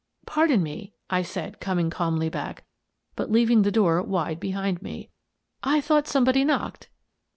"Pardon 0.25 0.63
me," 0.63 0.93
I 1.11 1.21
said, 1.21 1.59
coming 1.59 1.91
calmly 1.91 2.27
back, 2.27 2.63
but 3.15 3.29
leaving 3.31 3.61
the 3.61 3.69
door 3.71 4.01
wide 4.01 4.39
behind 4.39 4.81
me." 4.81 5.11
I 5.63 5.79
thought 5.79 6.07
somebody 6.07 6.43
knocked. 6.43 6.89